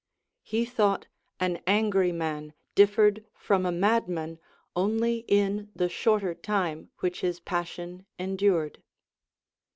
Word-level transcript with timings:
He 0.41 0.65
thought 0.65 1.05
an 1.39 1.61
angry 1.67 2.11
man 2.11 2.53
differed 2.73 3.23
from 3.35 3.67
a 3.67 3.71
madman 3.71 4.39
only 4.75 5.17
in 5.27 5.69
the 5.75 5.89
shorter 5.89 6.33
time 6.33 6.89
which 7.01 7.21
his 7.21 7.39
passion 7.39 8.07
endured. 8.17 8.81